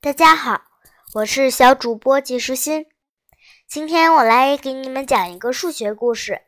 [0.00, 0.62] 大家好，
[1.14, 2.86] 我是小主播季舒心。
[3.66, 6.42] 今天我来给你们讲一个数学故事，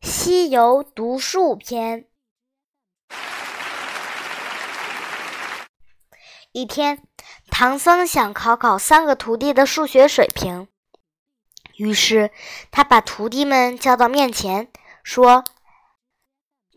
[0.06, 2.06] 《西游读数篇》。
[6.52, 7.02] 一天，
[7.48, 10.68] 唐僧想考考三个徒弟的数学水平，
[11.76, 12.30] 于是
[12.70, 14.70] 他把徒弟们叫到面前，
[15.02, 15.44] 说：“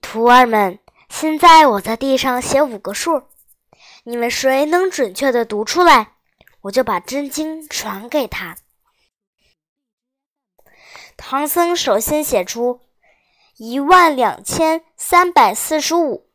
[0.01, 0.79] 徒儿们，
[1.09, 3.23] 现在我在地上写五个数。”
[4.09, 6.13] 你们谁能准确的读出来，
[6.61, 8.55] 我就把真经传给他。
[11.17, 12.79] 唐僧首先写出
[13.57, 16.29] 一万两千三百四十五，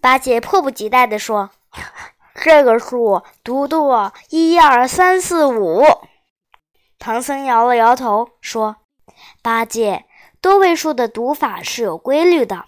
[0.00, 1.50] 八戒迫不及待地说
[2.42, 3.90] ：“这个数读读
[4.30, 5.84] 一二三四五。”
[6.98, 8.76] 唐僧摇了摇头说
[9.42, 10.06] ：“八戒，
[10.40, 12.64] 多位数的读法是有规律的，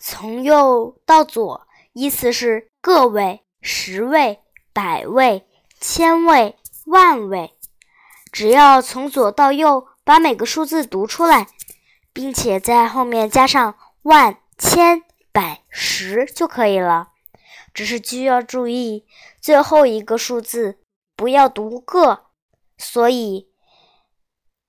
[0.00, 4.40] 从右到左，意思是。”个位、十位、
[4.72, 5.46] 百位、
[5.80, 7.56] 千位、万位，
[8.32, 11.46] 只要从左到右把每个数字读出来，
[12.12, 17.10] 并且在后面加上万、千、百、十就可以了。
[17.72, 19.06] 只是需要注意
[19.40, 20.80] 最后一个数字
[21.14, 22.26] 不要读个，
[22.76, 23.48] 所以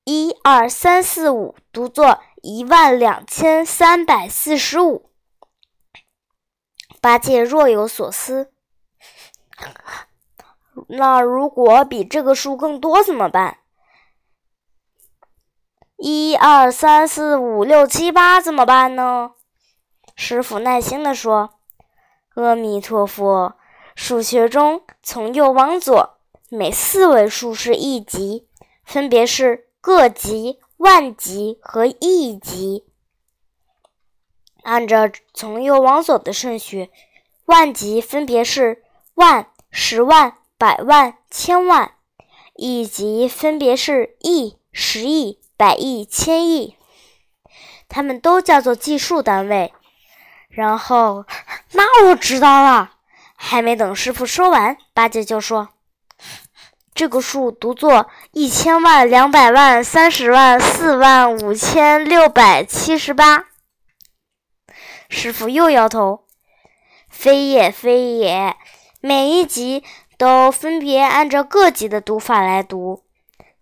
[0.06, 5.09] 一二三四五读作一万两千三百四十五。
[7.04, 8.50] 八戒若有所思，
[10.88, 13.58] 那如果比这个数更多怎么办？
[15.98, 19.31] 一二三四五六七八怎么办呢？
[20.16, 21.56] 师傅耐心地说
[22.36, 23.58] ：“阿弥陀佛，
[23.96, 28.48] 数学中从右往左，每四位数是一级，
[28.86, 32.86] 分别是个级、万级和亿级。”
[34.64, 36.89] 按照从右往左的顺序，
[37.45, 38.81] 万级分别是
[39.16, 41.92] 万、十万、百万、千万；
[42.56, 46.75] 亿级分别是亿、十亿、百亿、千亿。
[47.88, 49.73] 它们都叫做计数单位。
[50.50, 51.25] 然后，
[51.73, 52.91] 那我知道了。
[53.35, 55.69] 还没等师傅说完，八戒就说
[56.96, 63.46] ：“这个数读作一千万、两百万、三十万、四万五千六百七十八。”
[65.13, 66.25] 师傅又摇头
[67.07, 68.57] ：“非也，非也，
[69.00, 69.84] 每一级
[70.18, 73.03] 都分别按照各级的读法来读，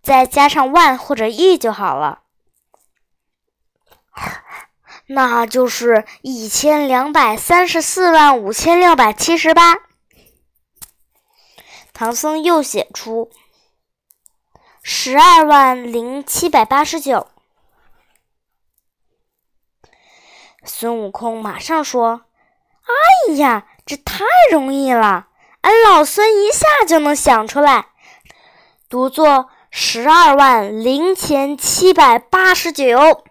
[0.02, 2.22] 再加上万或者亿就好了。
[5.08, 9.76] 那就是一千两百三十四万五千六百七十八。”
[11.92, 13.30] 唐僧又写出
[14.82, 17.31] 十二万零七百八十九。
[20.64, 22.22] 孙悟空马上说
[23.28, 25.26] ：“哎呀，这太容易了，
[25.62, 27.86] 俺老孙一下就能想出来，
[28.88, 33.24] 读作十二万零千七百八十九。”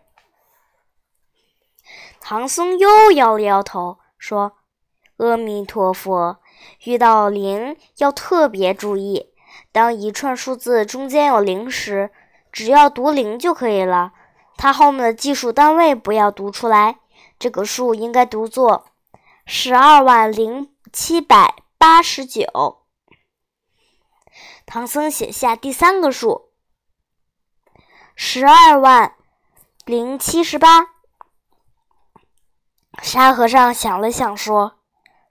[2.19, 4.53] 唐僧又摇了摇头，说
[5.17, 6.37] ：“阿弥陀佛，
[6.83, 9.33] 遇到零要特别注意。
[9.71, 12.11] 当一串数字中间有零时，
[12.51, 14.11] 只要读零就可以了，
[14.57, 16.97] 它后面的计数单位不要读出来。”
[17.41, 18.85] 这个数应该读作
[19.47, 22.85] 十二万零七百八十九。
[24.68, 26.52] 唐僧写下第三个数
[28.16, 29.16] 十二万
[29.85, 30.85] 零七十八。
[33.02, 34.78] 沙和尚想了想说：“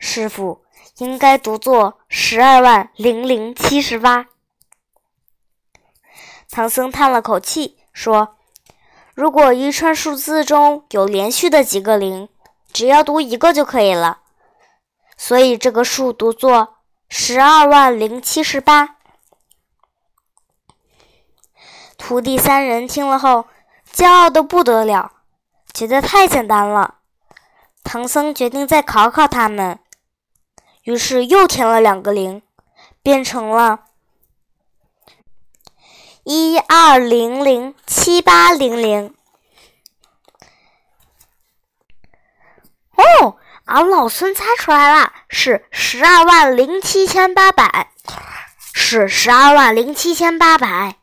[0.01, 0.65] 师傅
[0.97, 4.27] 应该读作十二万零零七十八。”
[6.51, 8.40] 唐僧叹了口气说。
[9.21, 12.31] 如果一串数字中有连续的几个零，
[12.73, 14.21] 只要读一个就可以了。
[15.19, 16.77] 所以这个数读作
[17.07, 18.97] 十二万零七十八。
[21.99, 23.45] 徒弟三人听了后，
[23.93, 25.13] 骄傲的不得了，
[25.75, 26.95] 觉得太简单了。
[27.85, 29.81] 唐僧决定再考考他们，
[30.85, 32.41] 于是又填了两个零，
[33.03, 33.81] 变成了。
[36.25, 39.15] 一二零零七八零零。
[43.01, 47.93] 哦，俺老孙猜出来了，是十二万零七千八百，
[48.75, 50.97] 是十二万零七千八百。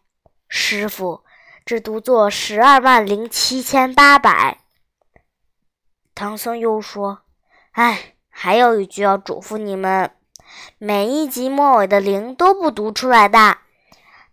[0.47, 1.23] 师傅，
[1.65, 4.59] 这读作十二万零七千八百。
[6.15, 7.23] 唐僧又说
[7.73, 10.11] ：“哎，还有一句要嘱咐你们，
[10.77, 13.57] 每一集末尾的零都不读出来的。”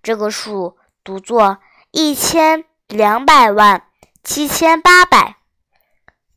[0.03, 1.59] 这个数读作
[1.91, 3.85] 一千两百万
[4.23, 5.37] 七千八百，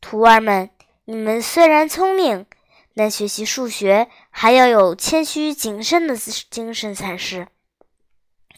[0.00, 0.70] 徒儿们，
[1.10, 2.44] 你们虽然聪明，
[2.94, 6.14] 但学习数学还要有谦虚谨慎的
[6.50, 7.48] 精神才是。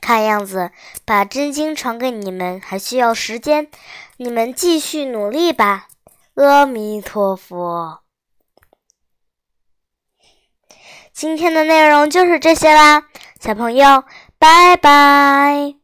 [0.00, 0.72] 看样子，
[1.04, 3.70] 把真经传给你们还需要时间，
[4.16, 5.86] 你们继续努力吧。
[6.34, 8.00] 阿弥陀佛。
[11.12, 13.04] 今天的内容就是这些啦，
[13.38, 14.02] 小朋友，
[14.40, 15.79] 拜拜。